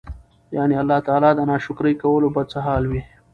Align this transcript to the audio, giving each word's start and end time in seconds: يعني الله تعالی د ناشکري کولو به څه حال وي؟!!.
يعني 0.57 0.75
الله 0.81 0.99
تعالی 1.07 1.29
د 1.35 1.41
ناشکري 1.49 1.93
کولو 2.01 2.27
به 2.35 2.41
څه 2.51 2.57
حال 2.65 2.83
وي؟!!. 2.91 3.01